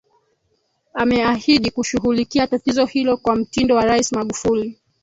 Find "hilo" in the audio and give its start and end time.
2.85-3.17